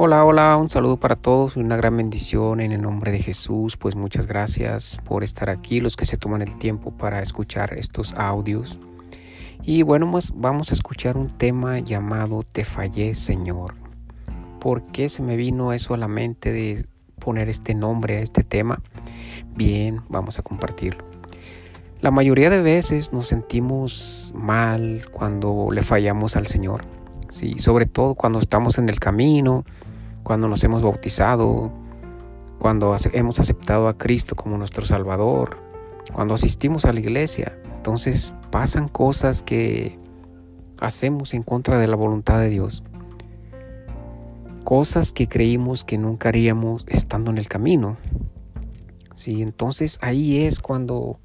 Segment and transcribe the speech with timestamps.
[0.00, 3.76] Hola, hola, un saludo para todos, una gran bendición en el nombre de Jesús.
[3.76, 8.14] Pues muchas gracias por estar aquí, los que se toman el tiempo para escuchar estos
[8.14, 8.78] audios.
[9.64, 13.74] Y bueno, pues vamos a escuchar un tema llamado Te fallé, Señor.
[14.60, 16.86] ¿Por qué se me vino eso a la mente de
[17.18, 18.80] poner este nombre a este tema?
[19.56, 21.04] Bien, vamos a compartirlo.
[22.00, 26.84] La mayoría de veces nos sentimos mal cuando le fallamos al Señor.
[27.30, 29.64] Sí, sobre todo cuando estamos en el camino,
[30.28, 31.72] cuando nos hemos bautizado,
[32.58, 35.56] cuando hemos aceptado a Cristo como nuestro Salvador,
[36.12, 37.58] cuando asistimos a la iglesia.
[37.76, 39.98] Entonces pasan cosas que
[40.78, 42.82] hacemos en contra de la voluntad de Dios.
[44.64, 47.96] Cosas que creímos que nunca haríamos estando en el camino.
[49.14, 51.20] Sí, entonces ahí es cuando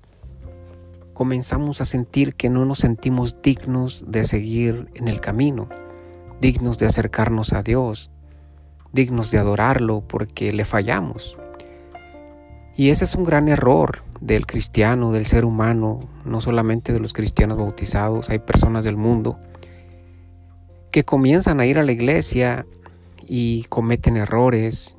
[1.14, 5.68] comenzamos a sentir que no nos sentimos dignos de seguir en el camino,
[6.40, 8.10] dignos de acercarnos a Dios,
[8.94, 11.38] dignos de adorarlo porque le fallamos.
[12.76, 17.12] Y ese es un gran error del cristiano, del ser humano, no solamente de los
[17.12, 19.38] cristianos bautizados, hay personas del mundo
[20.92, 22.66] que comienzan a ir a la iglesia
[23.28, 24.96] y cometen errores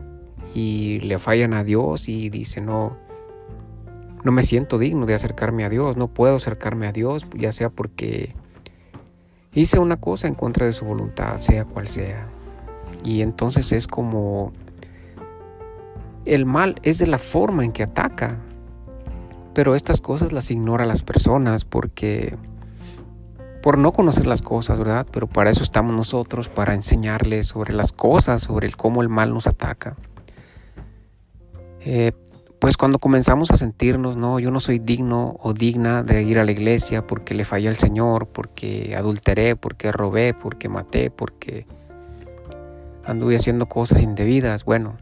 [0.55, 2.97] y le fallan a Dios y dicen, no,
[4.25, 7.71] no me siento digno de acercarme a Dios, no puedo acercarme a Dios, ya sea
[7.71, 8.35] porque
[9.53, 12.29] hice una cosa en contra de su voluntad, sea cual sea.
[13.05, 14.53] Y entonces es como
[16.25, 18.39] el mal es de la forma en que ataca.
[19.53, 22.37] Pero estas cosas las ignora las personas porque
[23.63, 25.07] por no conocer las cosas, ¿verdad?
[25.11, 29.33] Pero para eso estamos nosotros, para enseñarles sobre las cosas, sobre el cómo el mal
[29.33, 29.97] nos ataca.
[31.81, 32.13] Eh,
[32.59, 36.45] pues cuando comenzamos a sentirnos, no, yo no soy digno o digna de ir a
[36.45, 41.67] la iglesia porque le fallé al Señor, porque adulteré, porque robé, porque maté, porque
[43.07, 44.65] anduve haciendo cosas indebidas.
[44.65, 44.97] Bueno,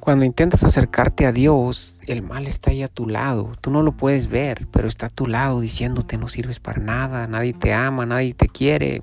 [0.00, 3.52] cuando intentas acercarte a Dios, el mal está ahí a tu lado.
[3.60, 7.26] Tú no lo puedes ver, pero está a tu lado diciéndote no sirves para nada,
[7.26, 9.02] nadie te ama, nadie te quiere.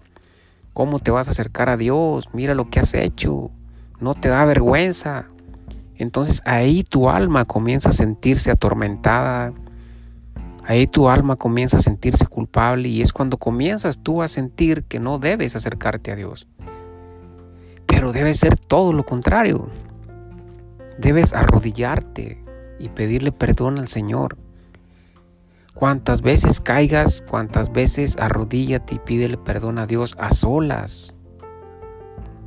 [0.73, 2.29] ¿Cómo te vas a acercar a Dios?
[2.33, 3.51] Mira lo que has hecho.
[3.99, 5.27] No te da vergüenza.
[5.95, 9.53] Entonces ahí tu alma comienza a sentirse atormentada.
[10.65, 14.99] Ahí tu alma comienza a sentirse culpable y es cuando comienzas tú a sentir que
[14.99, 16.47] no debes acercarte a Dios.
[17.97, 19.69] Pero debe ser todo lo contrario.
[20.99, 22.39] Debes arrodillarte
[22.77, 24.37] y pedirle perdón al Señor.
[25.73, 31.15] Cuantas veces caigas, cuantas veces arrodíllate y pídele perdón a Dios a solas.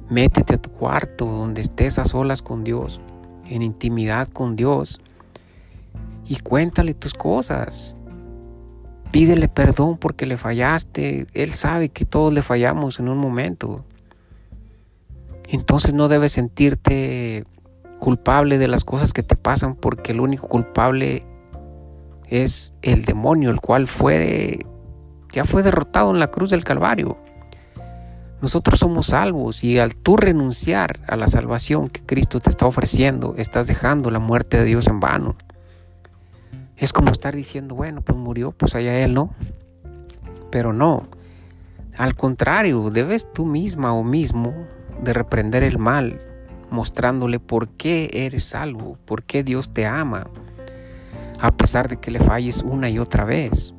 [0.09, 3.01] Métete a tu cuarto donde estés a solas con Dios,
[3.45, 5.01] en intimidad con Dios,
[6.27, 7.97] y cuéntale tus cosas.
[9.11, 11.27] Pídele perdón porque le fallaste.
[11.35, 13.85] Él sabe que todos le fallamos en un momento.
[15.51, 17.45] Entonces no debes sentirte
[17.99, 21.27] culpable de las cosas que te pasan porque el único culpable
[22.29, 24.61] es el demonio, el cual fue
[25.33, 27.19] ya fue derrotado en la cruz del Calvario.
[28.41, 33.35] Nosotros somos salvos y al tú renunciar a la salvación que Cristo te está ofreciendo,
[33.37, 35.37] estás dejando la muerte de Dios en vano.
[36.77, 39.35] Es como estar diciendo, bueno, pues murió, pues allá Él, ¿no?
[40.51, 41.09] Pero no.
[41.99, 44.55] Al contrario, debes tú misma o mismo
[45.03, 46.21] de reprender el mal,
[46.71, 50.29] mostrándole por qué eres salvo, por qué Dios te ama,
[51.41, 53.75] a pesar de que le falles una y otra vez.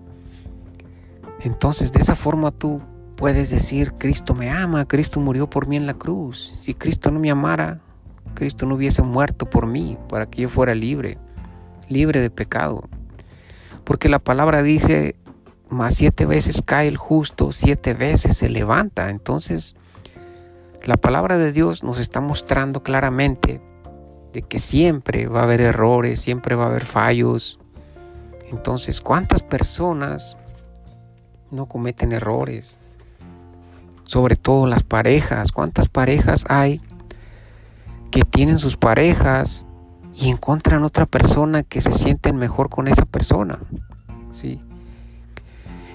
[1.42, 2.82] Entonces de esa forma tú
[3.16, 6.40] puedes decir, Cristo me ama, Cristo murió por mí en la cruz.
[6.40, 7.80] Si Cristo no me amara,
[8.34, 11.18] Cristo no hubiese muerto por mí, para que yo fuera libre,
[11.88, 12.90] libre de pecado.
[13.84, 15.16] Porque la palabra dice,
[15.70, 19.10] más siete veces cae el justo, siete veces se levanta.
[19.10, 19.76] Entonces,
[20.84, 23.62] la palabra de Dios nos está mostrando claramente
[24.34, 27.60] de que siempre va a haber errores, siempre va a haber fallos.
[28.50, 30.38] Entonces, ¿cuántas personas
[31.52, 32.80] no cometen errores?
[34.04, 35.52] Sobre todo las parejas.
[35.52, 36.82] ¿Cuántas parejas hay
[38.10, 39.66] que tienen sus parejas
[40.14, 43.60] y encuentran otra persona que se sienten mejor con esa persona?
[44.32, 44.62] ¿Sí?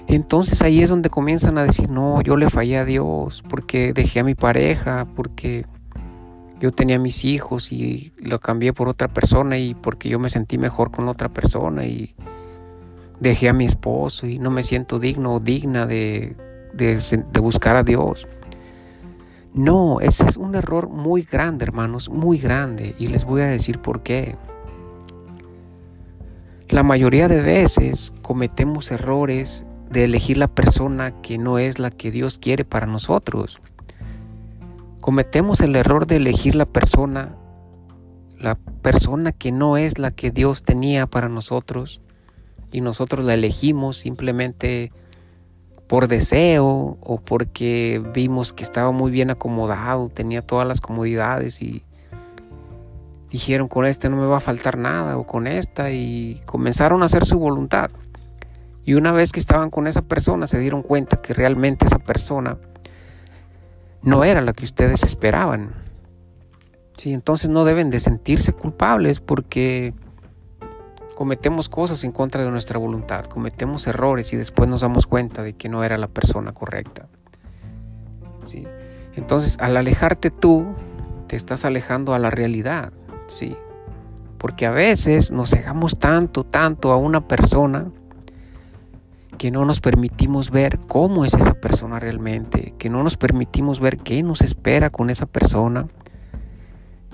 [0.07, 4.21] Entonces ahí es donde comienzan a decir, no, yo le fallé a Dios porque dejé
[4.21, 5.65] a mi pareja, porque
[6.61, 10.57] yo tenía mis hijos y lo cambié por otra persona y porque yo me sentí
[10.57, 12.15] mejor con otra persona y
[13.19, 16.35] dejé a mi esposo y no me siento digno o digna de,
[16.73, 18.27] de buscar a Dios.
[19.53, 22.95] No, ese es un error muy grande, hermanos, muy grande.
[22.99, 24.35] Y les voy a decir por qué.
[26.69, 32.11] La mayoría de veces cometemos errores de elegir la persona que no es la que
[32.11, 33.61] Dios quiere para nosotros.
[35.01, 37.35] Cometemos el error de elegir la persona,
[38.39, 42.01] la persona que no es la que Dios tenía para nosotros
[42.71, 44.91] y nosotros la elegimos simplemente
[45.87, 51.83] por deseo o porque vimos que estaba muy bien acomodado, tenía todas las comodidades y
[53.29, 57.05] dijeron con este no me va a faltar nada o con esta y comenzaron a
[57.05, 57.89] hacer su voluntad.
[58.87, 62.57] Y una vez que estaban con esa persona se dieron cuenta que realmente esa persona
[64.01, 65.73] no era la que ustedes esperaban.
[66.97, 69.93] Sí, entonces no deben de sentirse culpables porque
[71.15, 75.51] cometemos cosas en contra de nuestra voluntad, cometemos errores y después nos damos cuenta de
[75.51, 77.07] que no era la persona correcta.
[78.45, 78.65] ¿sí?
[79.17, 80.65] Entonces, al alejarte tú,
[81.27, 82.93] te estás alejando a la realidad,
[83.27, 83.57] ¿sí?
[84.37, 87.91] Porque a veces nos cegamos tanto, tanto a una persona
[89.37, 93.97] que no nos permitimos ver cómo es esa persona realmente, que no nos permitimos ver
[93.97, 95.87] qué nos espera con esa persona,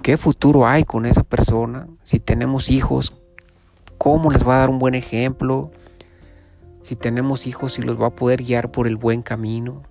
[0.02, 3.22] qué futuro hay con esa persona, si tenemos hijos,
[3.98, 5.72] cómo les va a dar un buen ejemplo,
[6.82, 9.84] si tenemos hijos, si los va a poder guiar por el buen camino.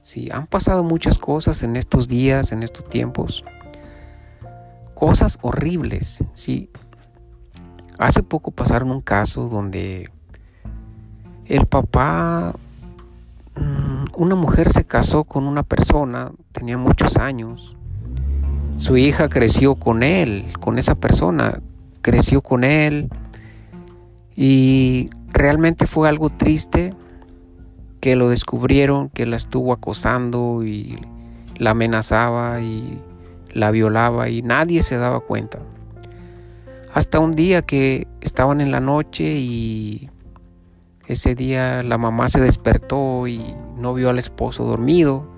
[0.00, 3.44] Sí, han pasado muchas cosas en estos días, en estos tiempos.
[4.94, 6.70] Cosas horribles, sí.
[7.98, 10.08] Hace poco pasaron un caso donde
[11.48, 12.54] el papá,
[13.54, 17.76] mm, una mujer se casó con una persona, tenía muchos años.
[18.76, 21.60] Su hija creció con él, con esa persona,
[22.02, 23.08] creció con él
[24.34, 26.94] y realmente fue algo triste
[28.00, 30.98] que lo descubrieron, que la estuvo acosando y
[31.56, 33.00] la amenazaba y
[33.52, 35.58] la violaba y nadie se daba cuenta.
[36.92, 40.10] Hasta un día que estaban en la noche y
[41.08, 45.28] ese día la mamá se despertó y no vio al esposo dormido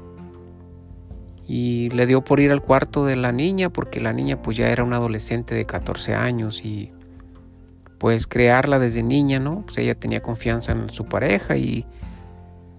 [1.46, 4.68] y le dio por ir al cuarto de la niña porque la niña pues ya
[4.68, 6.92] era una adolescente de 14 años y
[7.98, 9.62] pues crearla desde niña, ¿no?
[9.62, 11.84] Pues ella tenía confianza en su pareja y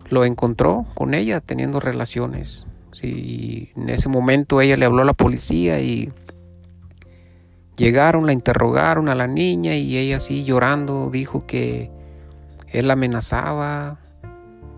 [0.10, 2.66] lo encontró con ella teniendo relaciones.
[2.92, 6.12] Sí, en ese momento ella le habló a la policía y
[7.76, 11.92] llegaron, la interrogaron a la niña y ella así llorando dijo que
[12.72, 14.00] él amenazaba,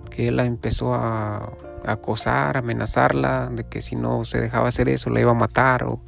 [0.09, 1.51] que él la empezó a,
[1.83, 5.99] acosar, amenazarla de que si no se dejaba hacer eso la iba a matar o,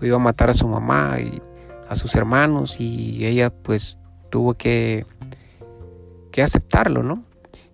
[0.00, 1.42] o iba a matar a su mamá y
[1.88, 3.98] a sus hermanos y ella pues
[4.30, 5.04] tuvo que,
[6.30, 7.24] que aceptarlo, ¿no?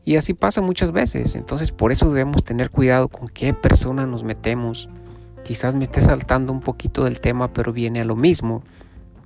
[0.03, 4.23] Y así pasa muchas veces, entonces por eso debemos tener cuidado con qué persona nos
[4.23, 4.89] metemos.
[5.45, 8.63] Quizás me esté saltando un poquito del tema, pero viene a lo mismo,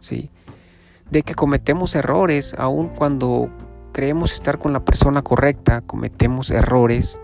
[0.01, 0.31] ¿sí?
[1.11, 3.51] De que cometemos errores aun cuando
[3.93, 7.21] creemos estar con la persona correcta, cometemos errores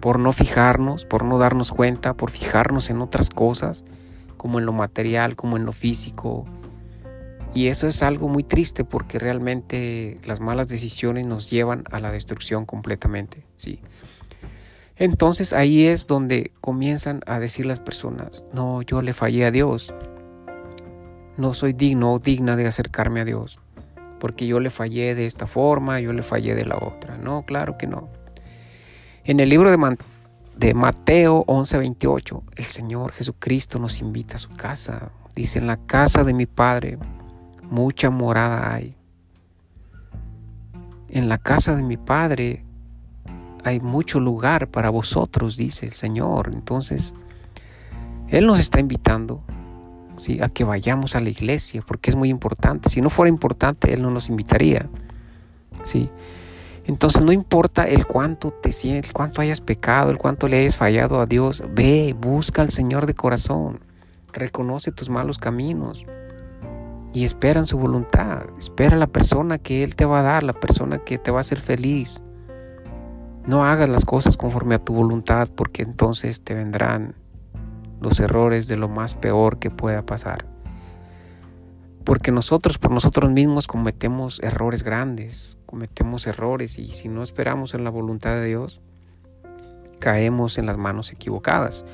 [0.00, 3.84] por no fijarnos, por no darnos cuenta, por fijarnos en otras cosas,
[4.36, 6.46] como en lo material, como en lo físico,
[7.54, 12.10] y eso es algo muy triste porque realmente las malas decisiones nos llevan a la
[12.10, 13.80] destrucción completamente, ¿sí?
[14.96, 19.94] Entonces ahí es donde comienzan a decir las personas, no, yo le fallé a Dios,
[21.36, 23.58] no soy digno o digna de acercarme a Dios,
[24.22, 27.18] porque yo le fallé de esta forma, yo le fallé de la otra.
[27.18, 28.08] No, claro que no.
[29.24, 29.96] En el libro de,
[30.56, 35.10] de Mateo 11:28, el Señor Jesucristo nos invita a su casa.
[35.34, 36.98] Dice, en la casa de mi Padre
[37.64, 38.94] mucha morada hay.
[41.08, 42.64] En la casa de mi Padre
[43.64, 46.52] hay mucho lugar para vosotros, dice el Señor.
[46.54, 47.12] Entonces,
[48.28, 49.42] Él nos está invitando
[50.40, 52.90] a que vayamos a la iglesia, porque es muy importante.
[52.90, 54.88] Si no fuera importante, Él no nos invitaría.
[55.82, 56.10] ¿sí?
[56.84, 60.76] Entonces no importa el cuánto te sientes, el cuánto hayas pecado, el cuánto le hayas
[60.76, 63.80] fallado a Dios, ve, busca al Señor de corazón,
[64.32, 66.06] reconoce tus malos caminos,
[67.12, 68.44] y esperan su voluntad.
[68.58, 71.40] Espera la persona que Él te va a dar, la persona que te va a
[71.42, 72.22] hacer feliz.
[73.46, 77.14] No hagas las cosas conforme a tu voluntad porque entonces te vendrán
[78.02, 80.44] los errores de lo más peor que pueda pasar.
[82.04, 87.84] Porque nosotros por nosotros mismos cometemos errores grandes, cometemos errores y si no esperamos en
[87.84, 88.80] la voluntad de Dios,
[90.00, 91.86] caemos en las manos equivocadas.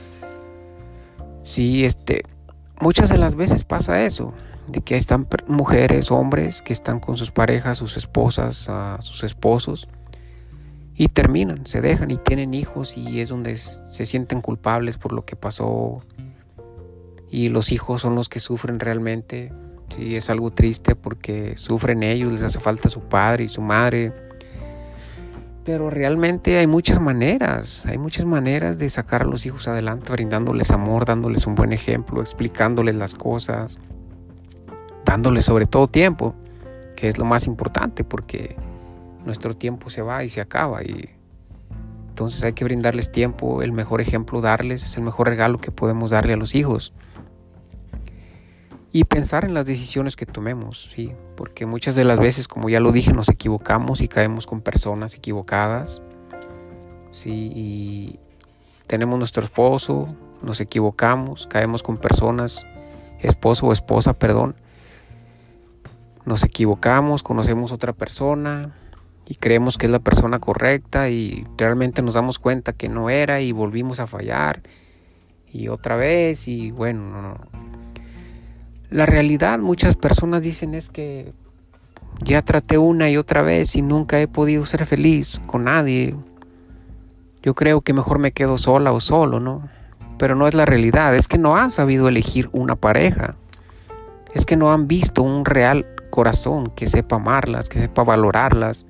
[1.42, 2.22] Sí, este,
[2.80, 4.32] muchas de las veces pasa eso
[4.66, 9.88] de que están mujeres, hombres que están con sus parejas, sus esposas, sus esposos
[11.00, 15.24] y terminan, se dejan y tienen hijos y es donde se sienten culpables por lo
[15.24, 16.02] que pasó
[17.30, 19.52] y los hijos son los que sufren realmente.
[19.90, 24.12] Sí, es algo triste porque sufren ellos, les hace falta su padre y su madre.
[25.64, 30.72] Pero realmente hay muchas maneras, hay muchas maneras de sacar a los hijos adelante, brindándoles
[30.72, 33.78] amor, dándoles un buen ejemplo, explicándoles las cosas,
[35.04, 36.34] dándoles sobre todo tiempo,
[36.96, 38.56] que es lo más importante porque
[39.28, 41.10] nuestro tiempo se va y se acaba y
[42.18, 46.10] entonces hay que brindarles tiempo, el mejor ejemplo darles es el mejor regalo que podemos
[46.10, 46.92] darle a los hijos.
[48.90, 52.80] Y pensar en las decisiones que tomemos, sí, porque muchas de las veces, como ya
[52.80, 56.02] lo dije, nos equivocamos y caemos con personas equivocadas.
[57.12, 58.18] Sí,
[58.88, 62.66] tenemos nuestro esposo, nos equivocamos, caemos con personas,
[63.20, 64.56] esposo o esposa, perdón.
[66.24, 68.74] Nos equivocamos, conocemos otra persona,
[69.30, 73.42] y creemos que es la persona correcta y realmente nos damos cuenta que no era
[73.42, 74.62] y volvimos a fallar
[75.52, 77.36] y otra vez y bueno,
[78.90, 81.34] La realidad muchas personas dicen es que
[82.24, 86.16] ya traté una y otra vez y nunca he podido ser feliz con nadie.
[87.42, 89.68] Yo creo que mejor me quedo sola o solo, ¿no?
[90.18, 93.36] Pero no es la realidad, es que no han sabido elegir una pareja.
[94.32, 98.86] Es que no han visto un real corazón que sepa amarlas, que sepa valorarlas,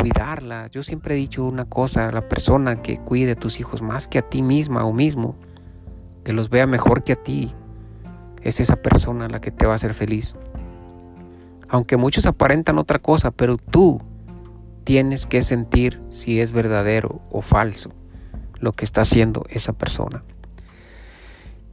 [0.00, 0.68] cuidarla.
[0.68, 4.18] Yo siempre he dicho una cosa, la persona que cuide a tus hijos más que
[4.18, 5.36] a ti misma o mismo,
[6.24, 7.54] que los vea mejor que a ti,
[8.42, 10.34] es esa persona la que te va a hacer feliz.
[11.68, 14.00] Aunque muchos aparentan otra cosa, pero tú
[14.84, 17.90] tienes que sentir si es verdadero o falso
[18.60, 20.22] lo que está haciendo esa persona.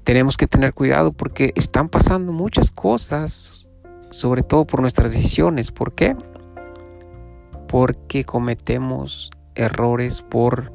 [0.03, 3.69] Tenemos que tener cuidado porque están pasando muchas cosas,
[4.09, 5.71] sobre todo por nuestras decisiones.
[5.71, 6.15] ¿Por qué?
[7.73, 10.71] Porque cometemos errores por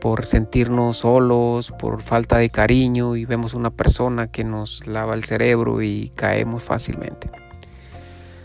[0.00, 5.24] por sentirnos solos, por falta de cariño y vemos una persona que nos lava el
[5.24, 7.28] cerebro y caemos fácilmente.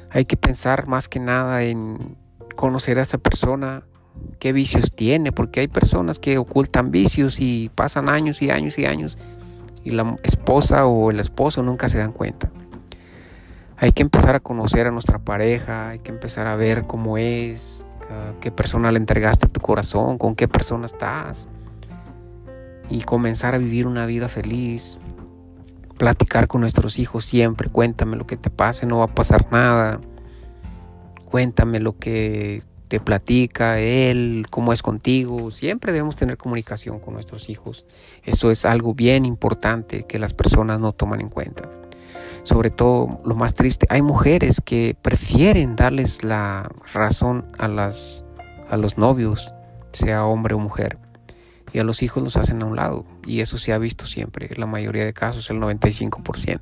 [0.10, 2.18] Hay que pensar más que nada en
[2.56, 3.84] conocer a esa persona,
[4.40, 8.88] qué vicios tiene, porque hay personas que ocultan vicios y pasan años y años y
[8.88, 9.20] años
[9.84, 12.50] y la esposa o el esposo nunca se dan cuenta.
[13.82, 17.84] Hay que empezar a conocer a nuestra pareja, hay que empezar a ver cómo es,
[18.40, 21.48] qué persona le entregaste tu corazón, con qué persona estás.
[22.92, 25.00] Y comenzar a vivir una vida feliz.
[25.98, 30.00] Platicar con nuestros hijos siempre, cuéntame lo que te pase, no va a pasar nada.
[31.26, 35.50] Cuéntame lo que te platica él, cómo es contigo.
[35.50, 37.88] Siempre debemos tener comunicación con nuestros hijos.
[38.26, 41.68] Eso es algo bien importante que las personas no toman en cuenta
[42.44, 48.26] sobre todo lo más triste, hay mujeres que prefieren darles la razón a, las,
[48.70, 49.54] a los novios,
[49.94, 50.98] sea hombre o mujer,
[51.74, 54.48] y a los hijos los hacen a un lado, y eso se ha visto siempre,
[54.52, 56.60] en la mayoría de casos, el 95%.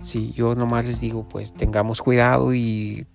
[0.00, 3.06] Si yo nomás les digo, pues tengamos cuidado y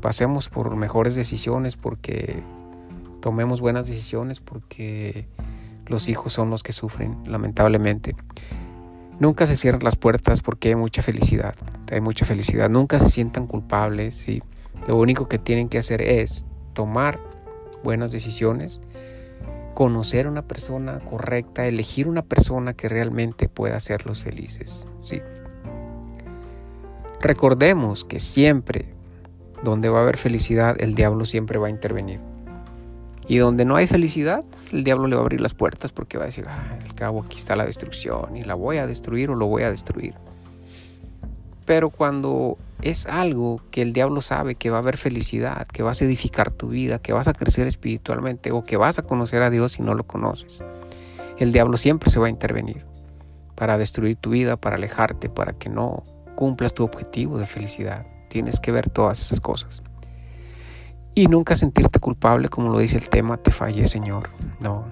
[0.00, 2.42] pasemos por mejores decisiones porque
[3.20, 5.28] tomemos buenas decisiones porque
[5.86, 8.14] los hijos son los que sufren, lamentablemente.
[9.18, 11.54] Nunca se cierran las puertas porque hay mucha felicidad.
[11.90, 12.68] Hay mucha felicidad.
[12.68, 14.28] Nunca se sientan culpables.
[14.28, 14.42] y
[14.86, 16.44] Lo único que tienen que hacer es
[16.74, 17.18] tomar
[17.82, 18.80] buenas decisiones,
[19.74, 24.86] conocer a una persona correcta, elegir una persona que realmente pueda hacerlos felices.
[25.00, 25.22] ¿sí?
[27.20, 28.94] Recordemos que siempre
[29.62, 32.20] donde va a haber felicidad, el diablo siempre va a intervenir.
[33.28, 36.24] Y donde no hay felicidad, el diablo le va a abrir las puertas porque va
[36.24, 39.34] a decir, ah, al cabo aquí está la destrucción y la voy a destruir o
[39.34, 40.14] lo voy a destruir.
[41.64, 46.00] Pero cuando es algo que el diablo sabe que va a haber felicidad, que vas
[46.00, 49.50] a edificar tu vida, que vas a crecer espiritualmente o que vas a conocer a
[49.50, 50.62] Dios si no lo conoces,
[51.38, 52.84] el diablo siempre se va a intervenir
[53.56, 56.04] para destruir tu vida, para alejarte, para que no
[56.36, 58.06] cumplas tu objetivo de felicidad.
[58.28, 59.82] Tienes que ver todas esas cosas.
[61.18, 64.28] Y nunca sentirte culpable, como lo dice el tema, te fallé Señor.
[64.60, 64.84] No,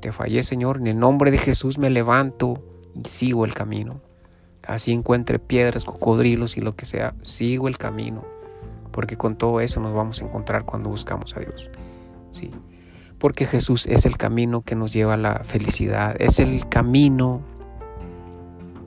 [0.00, 2.62] te fallé Señor, en el nombre de Jesús me levanto
[2.94, 4.00] y sigo el camino.
[4.64, 8.22] Así encuentre piedras, cocodrilos y lo que sea, sigo el camino.
[8.92, 11.68] Porque con todo eso nos vamos a encontrar cuando buscamos a Dios.
[12.30, 12.52] Sí.
[13.18, 17.42] Porque Jesús es el camino que nos lleva a la felicidad, es el camino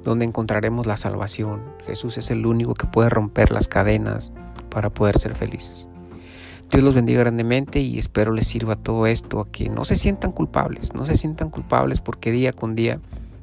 [0.01, 1.61] donde encontraremos la salvación.
[1.85, 4.31] Jesús es el único que puede romper las cadenas
[4.69, 5.89] para poder ser felices.
[6.71, 10.31] Dios los bendiga grandemente y espero les sirva todo esto a que no se sientan
[10.31, 12.99] culpables, no se sientan culpables porque día con día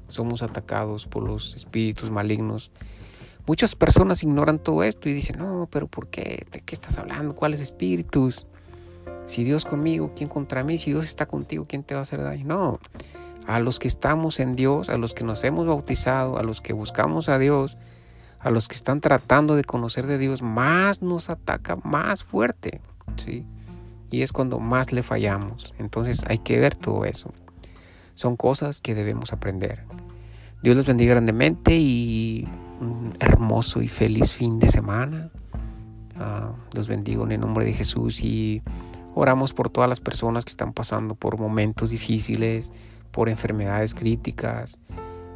[0.09, 2.71] somos atacados por los espíritus malignos.
[3.47, 6.47] Muchas personas ignoran todo esto y dicen, no, pero ¿por qué?
[6.51, 7.35] ¿De qué estás hablando?
[7.35, 8.47] ¿Cuáles espíritus?
[9.25, 10.77] Si Dios conmigo, ¿quién contra mí?
[10.77, 12.45] Si Dios está contigo, ¿quién te va a hacer daño?
[12.45, 12.81] No,
[13.47, 16.73] a los que estamos en Dios, a los que nos hemos bautizado, a los que
[16.73, 17.79] buscamos a Dios,
[18.41, 22.81] a los que están tratando de conocer de Dios, más nos ataca, más fuerte
[23.17, 23.47] ¿sí?
[24.11, 25.75] Y es cuando más le fallamos.
[25.79, 27.33] Entonces hay que ver todo eso.
[28.15, 29.85] Son cosas que debemos aprender.
[30.63, 32.47] Dios les bendiga grandemente y
[32.81, 35.31] un hermoso y feliz fin de semana.
[36.17, 38.63] Uh, los bendigo en el nombre de Jesús y
[39.15, 42.71] oramos por todas las personas que están pasando por momentos difíciles,
[43.11, 44.79] por enfermedades críticas,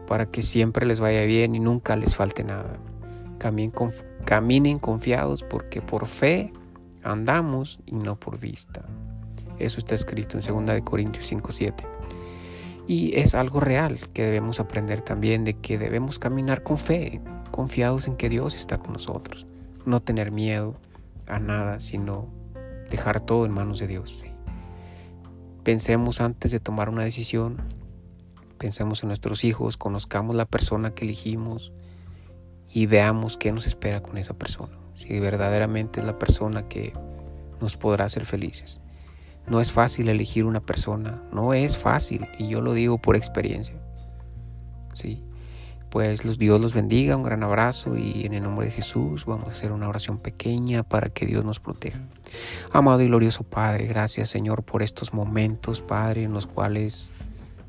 [0.06, 2.78] para que siempre les vaya bien y nunca les falte nada.
[3.38, 6.52] Caminen, confiados porque por fe
[7.06, 8.84] andamos y no por vista.
[9.58, 11.84] Eso está escrito en 2 Corintios 5:7.
[12.86, 17.20] Y es algo real que debemos aprender también de que debemos caminar con fe,
[17.50, 19.46] confiados en que Dios está con nosotros.
[19.84, 20.76] No tener miedo
[21.26, 22.28] a nada, sino
[22.90, 24.24] dejar todo en manos de Dios.
[25.64, 27.56] Pensemos antes de tomar una decisión,
[28.56, 31.72] pensemos en nuestros hijos, conozcamos la persona que elegimos
[32.72, 34.85] y veamos qué nos espera con esa persona.
[34.96, 36.92] Si verdaderamente es la persona que
[37.60, 38.80] nos podrá hacer felices.
[39.46, 43.76] No es fácil elegir una persona, no es fácil, y yo lo digo por experiencia.
[44.94, 45.22] Sí.
[45.88, 49.46] Pues los Dios los bendiga, un gran abrazo y en el nombre de Jesús vamos
[49.46, 52.00] a hacer una oración pequeña para que Dios nos proteja.
[52.72, 57.12] Amado y glorioso Padre, gracias Señor por estos momentos, Padre, en los cuales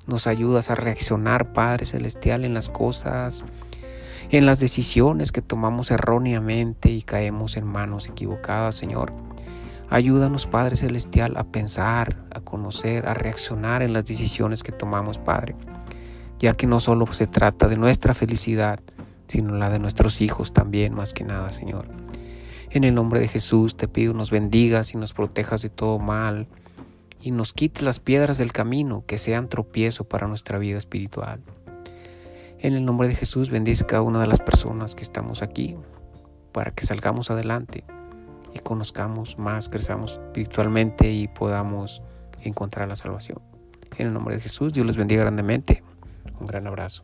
[0.07, 3.45] nos ayudas a reaccionar, Padre Celestial, en las cosas,
[4.29, 9.13] en las decisiones que tomamos erróneamente y caemos en manos equivocadas, Señor.
[9.89, 15.55] Ayúdanos, Padre Celestial, a pensar, a conocer, a reaccionar en las decisiones que tomamos, Padre,
[16.39, 18.81] ya que no solo se trata de nuestra felicidad,
[19.29, 21.87] sino la de nuestros hijos también, más que nada, Señor.
[22.69, 26.47] En el nombre de Jesús te pido nos bendigas y nos protejas de todo mal
[27.21, 31.39] y nos quites las piedras del camino que sean tropiezo para nuestra vida espiritual.
[32.59, 35.75] En el nombre de Jesús bendice cada una de las personas que estamos aquí
[36.51, 37.83] para que salgamos adelante
[38.51, 42.01] y conozcamos más, crezamos espiritualmente y podamos
[42.41, 43.39] encontrar la salvación.
[43.97, 45.83] En el nombre de Jesús, Dios les bendiga grandemente.
[46.39, 47.03] Un gran abrazo.